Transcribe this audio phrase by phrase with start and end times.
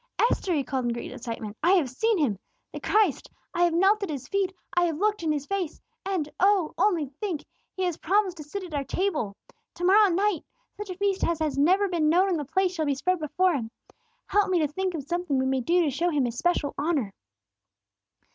[0.31, 2.39] "Esther," he called in great excitement, "I have seen Him!
[2.73, 3.29] The Christ!
[3.53, 4.51] I have knelt at His feet.
[4.73, 5.79] I have looked in His face.
[6.07, 7.45] And, oh, only think!
[7.75, 9.37] He has promised to sit at our table!
[9.75, 10.43] To morrow night,
[10.75, 13.53] such a feast as has never been known in the place shall be spread before
[13.53, 13.69] Him.
[14.25, 17.13] Help me to think of something we may do to show him especial honor."